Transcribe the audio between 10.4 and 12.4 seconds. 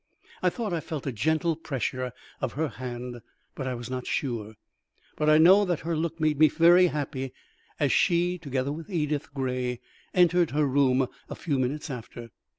her room a few minutes after.